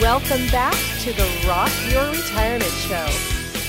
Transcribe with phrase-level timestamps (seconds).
[0.00, 3.06] Welcome back to the Rock Your Retirement Show.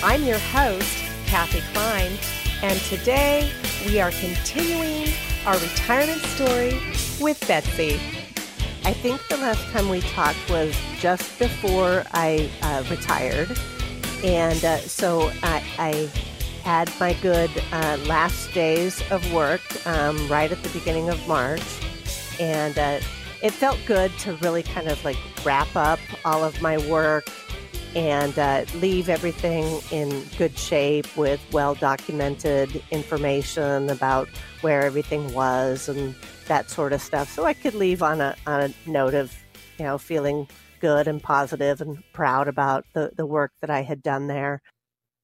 [0.02, 2.14] I'm your host, Kathy Klein,
[2.64, 3.52] and today
[3.86, 5.10] we are continuing
[5.46, 6.80] our retirement story
[7.20, 7.96] with Betsy.
[8.86, 13.50] I think the last time we talked was just before I uh, retired.
[14.24, 16.10] And uh, so I, I,
[16.64, 21.62] had my good uh, last days of work um, right at the beginning of March.
[22.40, 23.02] And uh,
[23.42, 27.26] it felt good to really kind of like wrap up all of my work
[27.96, 34.30] and uh, leave everything in good shape with well documented information about
[34.62, 36.16] where everything was and
[36.48, 37.30] that sort of stuff.
[37.32, 39.36] So I could leave on a, on a note of,
[39.78, 40.48] you know, feeling
[40.80, 44.62] good and positive and proud about the, the work that I had done there.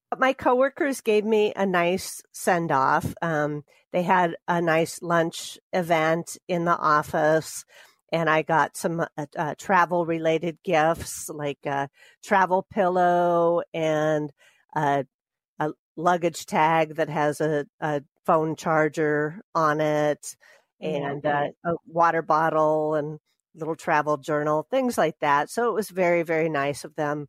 [0.10, 3.14] But my coworkers gave me a nice send off.
[3.22, 7.66] Um, they had a nice lunch event in the office
[8.12, 11.90] and I got some uh, uh, travel related gifts like a
[12.24, 14.32] travel pillow and
[14.76, 15.06] a,
[15.60, 20.36] a luggage tag that has a, a, phone charger on it
[20.82, 23.20] and uh, a water bottle and
[23.56, 25.50] little travel journal, things like that.
[25.50, 27.28] So it was very, very nice of them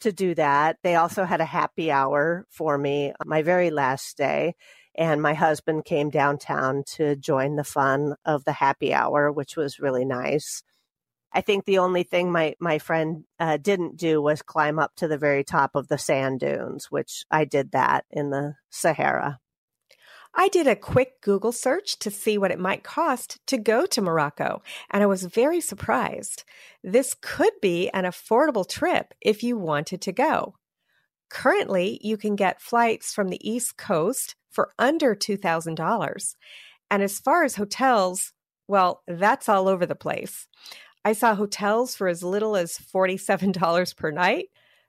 [0.00, 0.78] to do that.
[0.82, 4.54] They also had a happy hour for me my very last day
[5.00, 9.80] and my husband came downtown to join the fun of the happy hour, which was
[9.80, 10.62] really nice.
[11.32, 15.08] I think the only thing my my friend uh, didn't do was climb up to
[15.08, 19.40] the very top of the sand dunes, which I did that in the Sahara.
[20.34, 24.02] I did a quick Google search to see what it might cost to go to
[24.02, 26.44] Morocco, and I was very surprised.
[26.84, 30.56] This could be an affordable trip if you wanted to go.
[31.30, 36.34] Currently, you can get flights from the East Coast for under $2,000.
[36.90, 38.32] And as far as hotels,
[38.66, 40.48] well, that's all over the place.
[41.04, 44.48] I saw hotels for as little as $47 per night.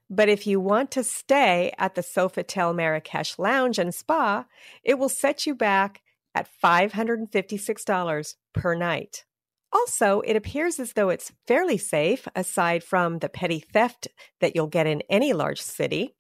[0.10, 4.46] But if you want to stay at the Sofitel Marrakesh Lounge and Spa,
[4.84, 6.02] it will set you back
[6.36, 9.24] at $556 per night.
[9.72, 14.10] Also, it appears as though it's fairly safe aside from the petty theft
[14.42, 16.16] that you'll get in any large city.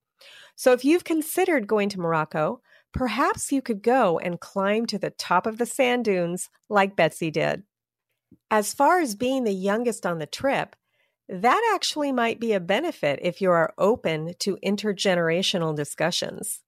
[0.61, 2.61] So if you've considered going to Morocco,
[2.93, 7.31] perhaps you could go and climb to the top of the sand dunes like Betsy
[7.31, 7.63] did.
[8.51, 10.75] As far as being the youngest on the trip,
[11.27, 16.61] that actually might be a benefit if you are open to intergenerational discussions.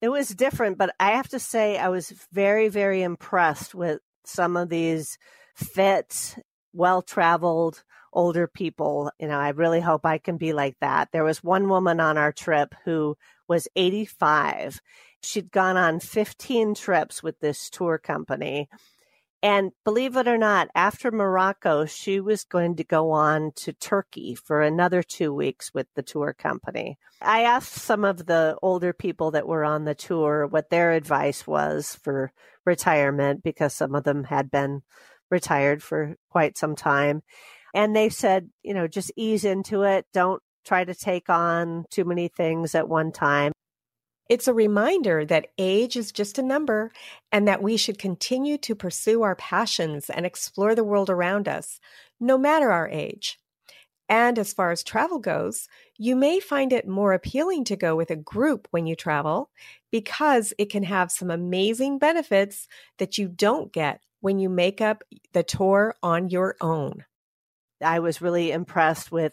[0.00, 4.56] It was different, but I have to say, I was very, very impressed with some
[4.56, 5.18] of these
[5.56, 6.36] fit,
[6.72, 7.82] well traveled
[8.12, 9.10] older people.
[9.18, 11.08] You know, I really hope I can be like that.
[11.12, 13.16] There was one woman on our trip who
[13.48, 14.80] was 85.
[15.22, 18.68] She'd gone on 15 trips with this tour company.
[19.40, 24.34] And believe it or not, after Morocco, she was going to go on to Turkey
[24.34, 26.98] for another two weeks with the tour company.
[27.22, 31.46] I asked some of the older people that were on the tour what their advice
[31.46, 32.32] was for
[32.64, 34.82] retirement because some of them had been
[35.30, 37.22] retired for quite some time.
[37.74, 40.06] And they said, you know, just ease into it.
[40.12, 43.52] Don't try to take on too many things at one time.
[44.28, 46.92] It's a reminder that age is just a number
[47.32, 51.80] and that we should continue to pursue our passions and explore the world around us,
[52.20, 53.38] no matter our age.
[54.08, 58.10] And as far as travel goes, you may find it more appealing to go with
[58.10, 59.50] a group when you travel
[59.90, 62.68] because it can have some amazing benefits
[62.98, 67.04] that you don't get when you make up the tour on your own.
[67.82, 69.32] I was really impressed with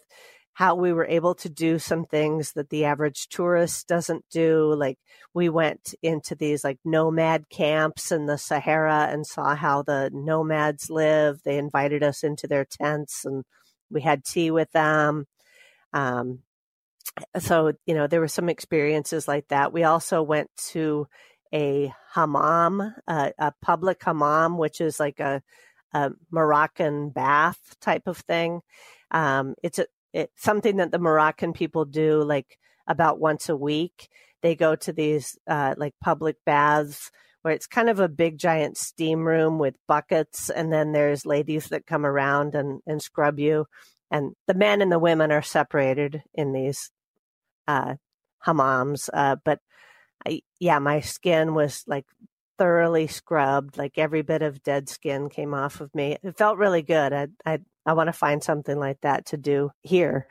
[0.56, 4.74] how we were able to do some things that the average tourist doesn't do.
[4.74, 4.98] Like
[5.34, 10.88] we went into these like nomad camps in the Sahara and saw how the nomads
[10.88, 11.42] live.
[11.44, 13.44] They invited us into their tents and
[13.90, 15.26] we had tea with them.
[15.92, 16.38] Um,
[17.38, 19.74] so, you know, there were some experiences like that.
[19.74, 21.06] We also went to
[21.52, 25.42] a hammam, uh, a public hammam, which is like a,
[25.92, 28.60] a Moroccan bath type of thing.
[29.10, 34.08] Um, it's a, it's something that the Moroccan people do like about once a week.
[34.42, 37.10] They go to these uh, like public baths
[37.42, 41.68] where it's kind of a big giant steam room with buckets, and then there's ladies
[41.68, 43.66] that come around and, and scrub you.
[44.10, 46.90] And the men and the women are separated in these
[47.68, 47.94] uh,
[48.44, 49.08] hammams.
[49.12, 49.60] Uh, but
[50.26, 52.06] I, yeah, my skin was like
[52.58, 56.16] thoroughly scrubbed, like every bit of dead skin came off of me.
[56.22, 57.12] It felt really good.
[57.12, 60.26] I I I want to find something like that to do here.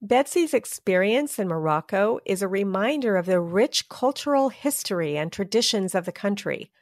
[0.00, 6.06] Betsy's experience in Morocco is a reminder of the rich cultural history and traditions of
[6.06, 6.72] the country.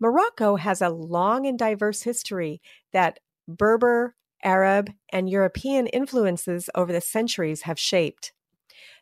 [0.00, 2.60] Morocco has a long and diverse history
[2.92, 8.32] that Berber, Arab, and European influences over the centuries have shaped.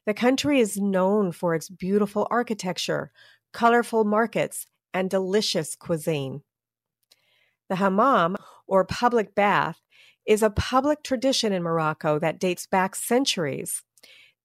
[0.07, 3.11] The country is known for its beautiful architecture,
[3.53, 6.43] colorful markets, and delicious cuisine.
[7.69, 8.37] The hammam,
[8.67, 9.81] or public bath,
[10.25, 13.82] is a public tradition in Morocco that dates back centuries.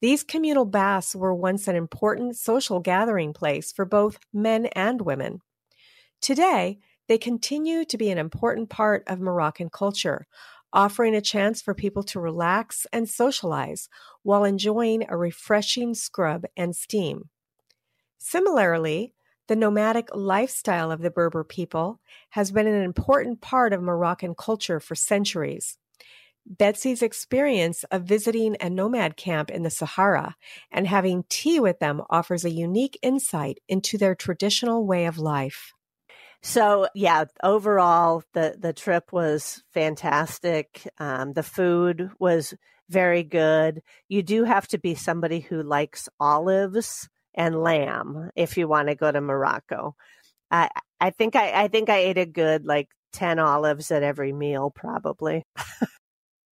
[0.01, 5.41] These communal baths were once an important social gathering place for both men and women.
[6.21, 10.27] Today, they continue to be an important part of Moroccan culture,
[10.71, 13.89] offering a chance for people to relax and socialize
[14.23, 17.29] while enjoying a refreshing scrub and steam.
[18.17, 19.13] Similarly,
[19.49, 21.99] the nomadic lifestyle of the Berber people
[22.29, 25.79] has been an important part of Moroccan culture for centuries.
[26.45, 30.35] Betsy's experience of visiting a nomad camp in the Sahara
[30.71, 35.73] and having tea with them offers a unique insight into their traditional way of life.
[36.43, 40.87] So yeah, overall the the trip was fantastic.
[40.99, 42.53] Um, the food was
[42.87, 43.81] very good.
[44.07, 48.95] You do have to be somebody who likes olives and lamb if you want to
[48.95, 49.95] go to Morocco.
[50.51, 54.33] I I think I I think I ate a good like ten olives at every
[54.33, 55.43] meal probably.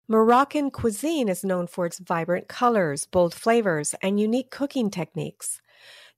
[0.09, 5.61] Moroccan cuisine is known for its vibrant colors, bold flavors, and unique cooking techniques.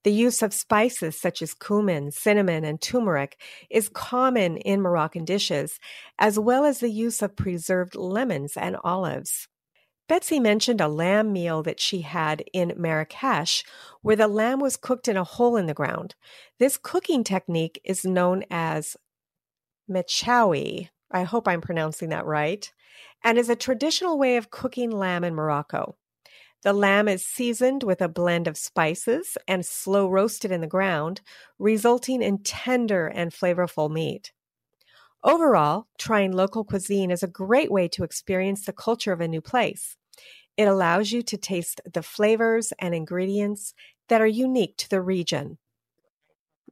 [0.05, 3.40] The use of spices such as cumin, cinnamon, and turmeric
[3.70, 5.81] is common in Moroccan dishes,
[6.19, 9.49] as well as the use of preserved lemons and olives.
[10.08, 13.62] Betsy mentioned a lamb meal that she had in Marrakesh,
[14.00, 16.14] where the lamb was cooked in a hole in the ground.
[16.58, 18.96] This cooking technique is known as
[19.88, 20.88] mechoui.
[21.10, 22.72] I hope I'm pronouncing that right,
[23.22, 25.96] and is a traditional way of cooking lamb in Morocco.
[26.62, 31.20] The lamb is seasoned with a blend of spices and slow roasted in the ground,
[31.58, 34.32] resulting in tender and flavorful meat.
[35.25, 39.41] Overall, trying local cuisine is a great way to experience the culture of a new
[39.41, 39.97] place.
[40.56, 43.75] It allows you to taste the flavors and ingredients
[44.08, 45.58] that are unique to the region.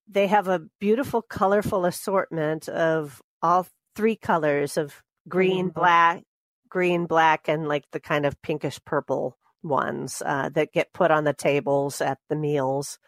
[0.08, 5.80] They have a beautiful, colorful assortment of all three colors of green, mm-hmm.
[5.80, 6.22] black,
[6.68, 11.24] green, black, and like the kind of pinkish purple ones uh, that get put on
[11.24, 12.98] the tables at the meals.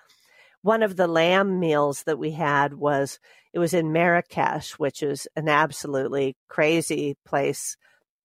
[0.63, 3.21] One of the lamb meals that we had was
[3.59, 7.77] it was in Marrakesh, which is an absolutely crazy place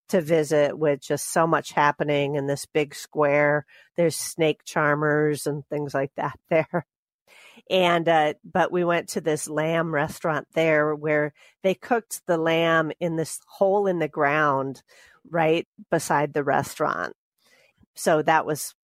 [0.09, 3.65] to visit with just so much happening in this big square.
[3.97, 6.85] There's snake charmers and things like that there.
[7.67, 12.91] And, uh, but we went to this lamb restaurant there where they cooked the lamb
[12.99, 14.83] in this hole in the ground
[15.29, 17.15] right beside the restaurant
[17.95, 18.75] so that was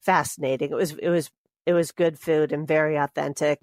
[0.00, 0.70] fascinating.
[0.70, 1.30] It was it was
[1.66, 3.60] it was good food and very authentic.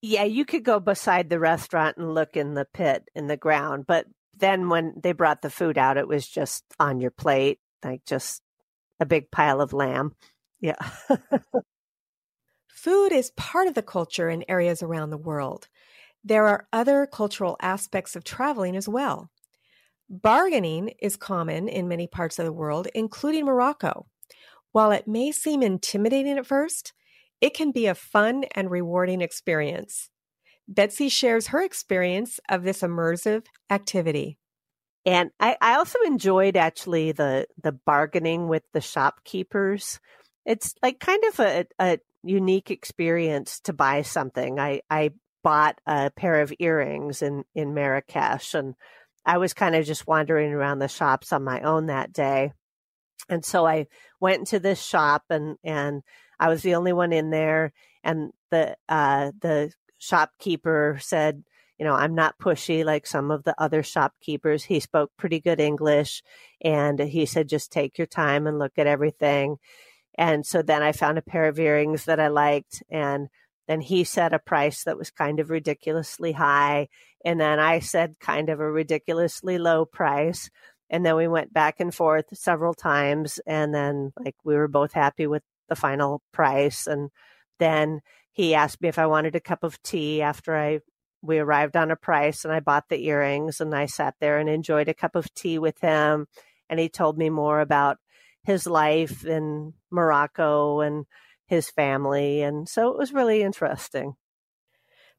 [0.00, 3.84] Yeah, you could go beside the restaurant and look in the pit in the ground,
[3.86, 8.04] but then when they brought the food out, it was just on your plate, like
[8.04, 8.42] just
[9.00, 10.14] a big pile of lamb.
[10.60, 10.76] Yeah.
[12.68, 15.68] Food is part of the culture in areas around the world.
[16.22, 19.30] There are other cultural aspects of traveling as well.
[20.08, 24.06] Bargaining is common in many parts of the world, including Morocco.
[24.72, 26.92] While it may seem intimidating at first,
[27.40, 30.10] it can be a fun and rewarding experience.
[30.66, 34.38] Betsy shares her experience of this immersive activity.
[35.06, 40.00] and I, I also enjoyed actually the the bargaining with the shopkeepers.
[40.44, 44.58] It's like kind of a, a unique experience to buy something.
[44.58, 45.10] I, I
[45.42, 48.74] bought a pair of earrings in, in Marrakesh and
[49.24, 52.52] I was kind of just wandering around the shops on my own that day.
[53.28, 53.86] And so I
[54.20, 56.02] went into this shop and, and
[56.38, 57.72] I was the only one in there.
[58.04, 61.42] And the, uh, the shopkeeper said,
[61.78, 64.64] you know, I'm not pushy like some of the other shopkeepers.
[64.64, 66.22] He spoke pretty good English
[66.60, 69.58] and he said, just take your time and look at everything.
[70.16, 73.28] And so then I found a pair of earrings that I liked and
[73.68, 76.88] then he set a price that was kind of ridiculously high.
[77.24, 80.50] And then I said kind of a ridiculously low price.
[80.90, 83.38] And then we went back and forth several times.
[83.46, 86.86] And then, like, we were both happy with the final price.
[86.86, 87.10] And
[87.58, 88.00] then
[88.32, 90.80] he asked me if I wanted a cup of tea after I
[91.20, 94.48] we arrived on a price and I bought the earrings and I sat there and
[94.48, 96.28] enjoyed a cup of tea with him
[96.70, 97.98] and he told me more about
[98.44, 101.06] his life in Morocco and
[101.46, 102.42] his family.
[102.42, 104.14] And so it was really interesting.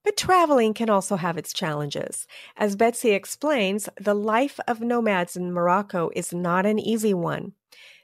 [0.04, 2.26] But traveling can also have its challenges.
[2.56, 7.54] As Betsy explains, the life of nomads in Morocco is not an easy one.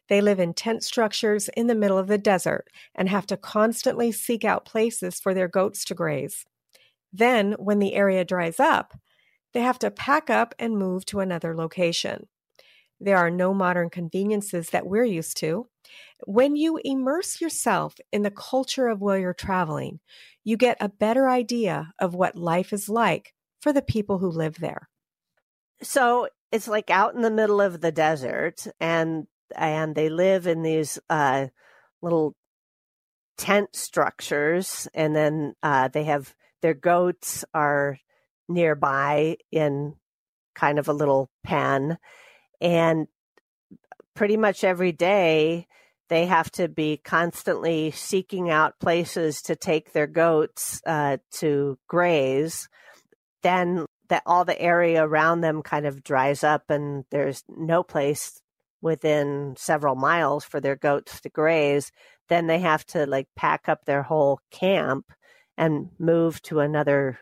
[0.07, 4.12] They live in tent structures in the middle of the desert and have to constantly
[4.12, 6.45] seek out places for their goats to graze.
[7.12, 8.93] Then, when the area dries up,
[9.53, 12.27] they have to pack up and move to another location.
[13.00, 15.67] There are no modern conveniences that we're used to.
[16.25, 20.00] When you immerse yourself in the culture of where you're traveling,
[20.43, 24.59] you get a better idea of what life is like for the people who live
[24.59, 24.89] there.
[25.81, 30.64] So it's like out in the middle of the desert, and and they live in
[30.64, 31.48] these uh,
[32.02, 32.36] little
[33.38, 38.00] tent structures, and then uh, they have their goats are
[38.48, 39.96] nearby in
[40.54, 41.98] kind of a little pen,
[42.62, 43.08] and
[44.16, 45.68] pretty much every day
[46.10, 52.70] they have to be constantly seeking out places to take their goats uh, to graze.
[53.42, 58.42] Then that all the area around them kind of dries up, and there's no place
[58.82, 61.91] within several miles for their goats to graze.
[62.29, 65.05] Then they have to like pack up their whole camp
[65.58, 67.20] and move to another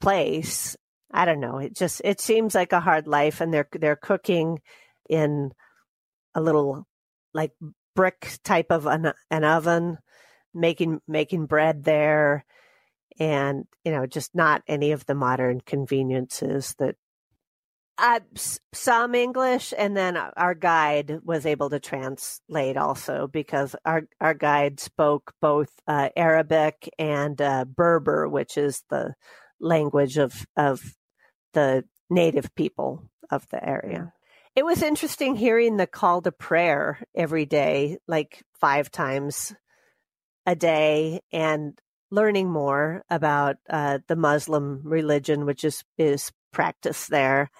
[0.00, 0.76] place.
[1.12, 1.58] I don't know.
[1.58, 4.60] It just it seems like a hard life, and they're they're cooking
[5.08, 5.52] in
[6.34, 6.86] a little
[7.34, 7.52] like
[7.96, 9.98] brick type of an, an oven,
[10.54, 12.44] making making bread there,
[13.18, 16.96] and you know just not any of the modern conveniences that.
[18.02, 18.20] Uh,
[18.72, 24.80] some English, and then our guide was able to translate also because our our guide
[24.80, 29.12] spoke both uh, Arabic and uh, Berber, which is the
[29.60, 30.80] language of of
[31.52, 34.14] the native people of the area.
[34.56, 39.54] It was interesting hearing the call to prayer every day, like five times
[40.46, 41.78] a day, and
[42.10, 47.50] learning more about uh, the Muslim religion, which is is practiced there.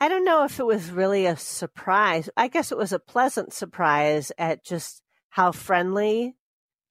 [0.00, 2.30] I don't know if it was really a surprise.
[2.34, 6.36] I guess it was a pleasant surprise at just how friendly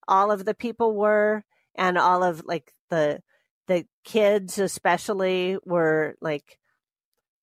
[0.08, 1.44] all of the people were,
[1.76, 3.22] and all of like the
[3.68, 6.60] the kids especially were like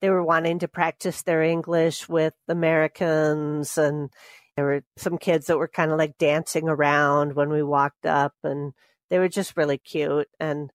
[0.00, 4.10] they were wanting to practice their English with Americans and
[4.56, 8.34] there were some kids that were kind of like dancing around when we walked up
[8.42, 8.72] and
[9.10, 10.70] they were just really cute and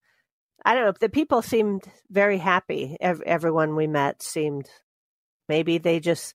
[0.66, 4.68] I don't know the people seemed very happy everyone we met seemed
[5.50, 6.34] maybe they just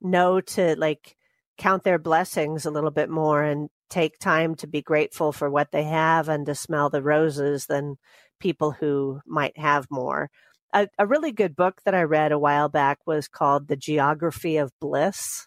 [0.00, 1.16] know to like
[1.58, 5.72] count their blessings a little bit more and take time to be grateful for what
[5.72, 7.96] they have and to smell the roses than
[8.38, 10.30] people who might have more
[10.72, 14.56] a, a really good book that I read a while back was called The Geography
[14.56, 15.46] of Bliss.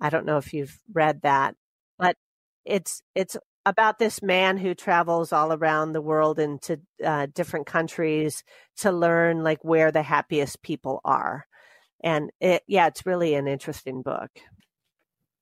[0.00, 1.54] I don't know if you've read that,
[1.98, 2.16] but
[2.64, 3.36] it's it's
[3.68, 8.42] about this man who travels all around the world into uh, different countries
[8.78, 11.44] to learn like where the happiest people are.
[12.02, 14.30] And it, yeah, it's really an interesting book.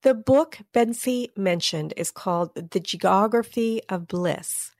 [0.02, 4.72] The book Betsy mentioned is called The Geography of Bliss.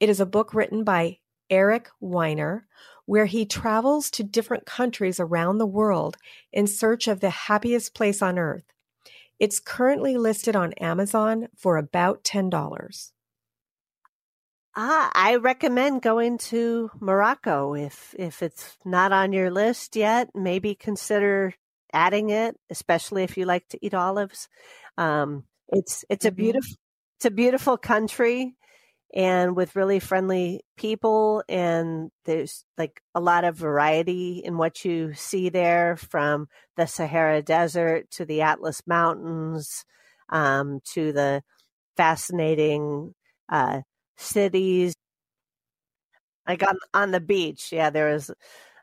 [0.00, 1.18] It is a book written by
[1.48, 2.66] Eric Weiner,
[3.06, 6.16] where he travels to different countries around the world
[6.52, 8.64] in search of the happiest place on earth.
[9.40, 13.10] It's currently listed on Amazon for about $10.
[14.76, 20.30] Ah, I recommend going to Morocco if if it's not on your list yet.
[20.34, 21.54] Maybe consider
[21.92, 24.48] adding it, especially if you like to eat olives.
[24.96, 26.36] Um, it's it's a mm-hmm.
[26.36, 26.76] beautiful
[27.16, 28.54] it's a beautiful country
[29.14, 31.42] and with really friendly people.
[31.48, 37.42] And there's like a lot of variety in what you see there from the Sahara
[37.42, 39.84] Desert to the Atlas Mountains
[40.28, 41.42] um, to the
[41.96, 43.14] fascinating
[43.48, 43.80] uh,
[44.16, 44.94] cities.
[46.48, 48.30] Like on, on the beach, yeah, there was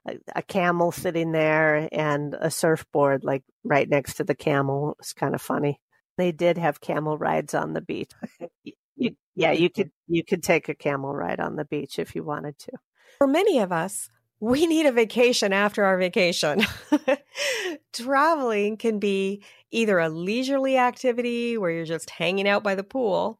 [0.07, 4.95] a, a camel sitting there and a surfboard like right next to the camel.
[4.99, 5.79] It's kind of funny.
[6.17, 8.11] They did have camel rides on the beach.
[8.97, 12.23] You, yeah, you could you could take a camel ride on the beach if you
[12.23, 12.71] wanted to.
[13.19, 16.61] For many of us, we need a vacation after our vacation.
[17.93, 23.39] Traveling can be either a leisurely activity where you're just hanging out by the pool,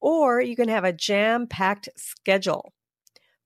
[0.00, 2.72] or you can have a jam packed schedule.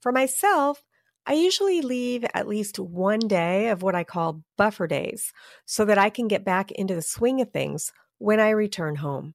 [0.00, 0.82] For myself,
[1.26, 5.32] I usually leave at least one day of what I call buffer days
[5.64, 9.34] so that I can get back into the swing of things when I return home.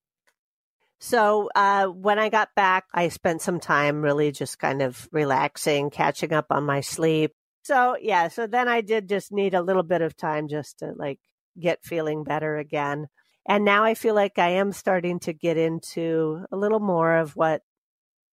[1.06, 5.92] So uh, when I got back, I spent some time really just kind of relaxing,
[5.92, 7.32] catching up on my sleep.
[7.64, 10.94] So yeah, so then I did just need a little bit of time just to
[10.96, 11.20] like
[11.60, 13.06] get feeling better again.
[13.48, 17.36] And now I feel like I am starting to get into a little more of
[17.36, 17.62] what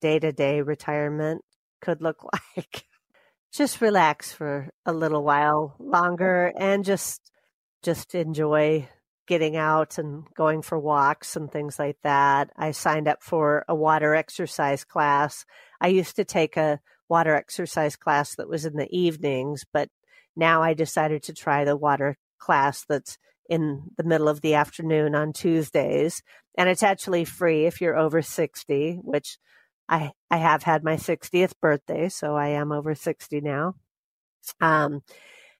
[0.00, 1.42] day to day retirement
[1.82, 2.24] could look
[2.56, 2.86] like.
[3.52, 7.30] just relax for a little while longer and just
[7.82, 8.88] just enjoy
[9.32, 12.50] getting out and going for walks and things like that.
[12.54, 15.46] I signed up for a water exercise class.
[15.80, 19.88] I used to take a water exercise class that was in the evenings, but
[20.36, 23.16] now I decided to try the water class that's
[23.48, 26.22] in the middle of the afternoon on Tuesdays.
[26.58, 29.38] And it's actually free if you're over 60, which
[29.88, 33.76] I, I have had my 60th birthday, so I am over 60 now.
[34.60, 35.00] Um,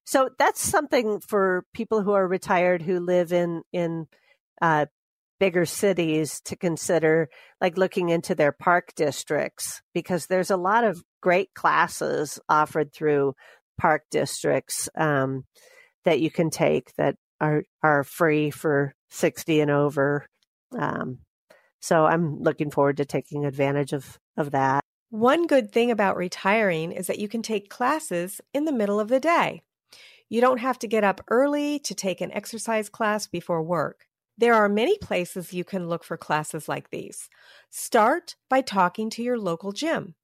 [0.05, 4.07] so that's something for people who are retired who live in in
[4.61, 4.87] uh,
[5.41, 7.29] bigger cities to consider,
[7.61, 13.35] like looking into their park districts, because there's a lot of great classes offered through
[13.81, 15.45] park districts um,
[16.05, 20.27] that you can take that are are free for sixty and over.
[20.79, 21.19] Um,
[21.81, 24.83] so I'm looking forward to taking advantage of of that.
[25.11, 29.09] One good thing about retiring is that you can take classes in the middle of
[29.09, 29.63] the day.
[30.33, 34.07] You don't have to get up early to take an exercise class before work.
[34.39, 37.29] There are many places you can look for classes like these.
[37.69, 40.15] Start by talking to your local gym.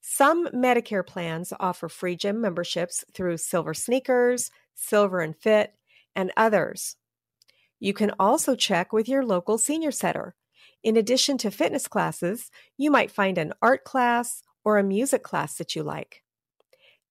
[0.00, 5.74] Some Medicare plans offer free gym memberships through Silver Sneakers, Silver and Fit,
[6.16, 6.96] and others.
[7.78, 10.34] You can also check with your local senior center.
[10.82, 15.58] In addition to fitness classes, you might find an art class or a music class
[15.58, 16.23] that you like.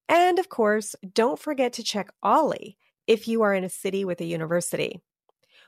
[0.10, 4.22] And of course, don't forget to check OLLI if you are in a city with
[4.22, 5.02] a university.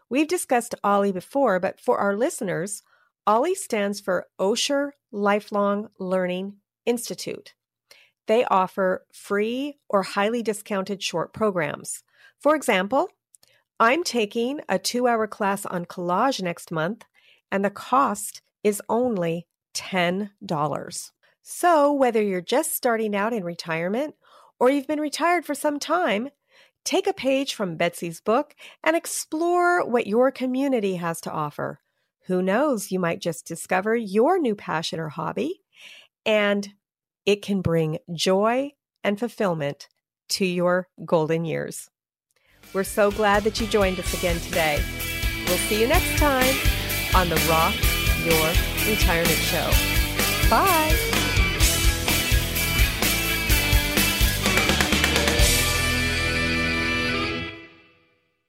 [0.09, 2.83] We've discussed OLLI before, but for our listeners,
[3.27, 7.53] OLLI stands for Osher Lifelong Learning Institute.
[8.27, 12.03] They offer free or highly discounted short programs.
[12.39, 13.09] For example,
[13.79, 17.05] I'm taking a two hour class on collage next month,
[17.51, 21.11] and the cost is only $10.
[21.47, 24.15] So, whether you're just starting out in retirement
[24.60, 26.29] or you've been retired for some time,
[26.84, 31.81] take a page from Betsy's book and explore what your community has to offer.
[32.25, 35.62] Who knows, you might just discover your new passion or hobby,
[36.25, 36.67] and
[37.27, 38.71] it can bring joy
[39.03, 39.88] and fulfillment
[40.29, 41.91] to your golden years.
[42.73, 44.84] We're so glad that you joined us again today.
[45.45, 46.55] We'll see you next time
[47.13, 47.75] on the Rock
[48.25, 49.69] Your Retirement Show.
[50.49, 51.14] Bye.